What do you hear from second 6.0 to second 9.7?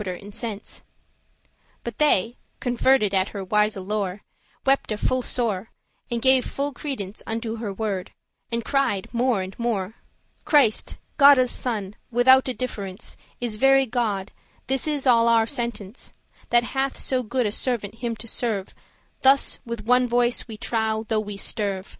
and gave full credence Unto her word, and cried more and